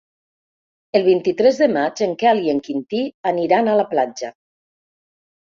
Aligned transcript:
El 0.99 1.03
vint-i-tres 1.07 1.59
de 1.63 1.67
maig 1.73 2.01
en 2.07 2.15
Quel 2.23 2.41
i 2.47 2.49
en 2.55 2.63
Quintí 2.69 3.03
aniran 3.35 3.71
a 3.71 3.77
la 3.83 3.87
platja. 3.95 4.33